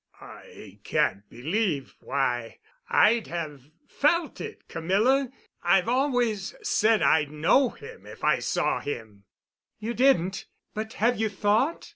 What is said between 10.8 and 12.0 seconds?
have you thought?